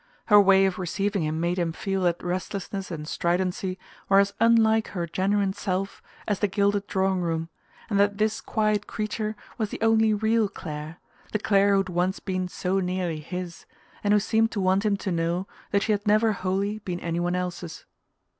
[0.29, 3.77] Her way of receiving him made him feel that restlessness and stridency
[4.09, 7.49] were as unlike her genuine self as the gilded drawing room,
[7.87, 10.97] and that this quiet creature was the only real Clare,
[11.33, 13.67] the Clare who had once been so nearly his,
[14.03, 17.19] and who seemed to want him to know that she had never wholly been any
[17.19, 17.85] one else's.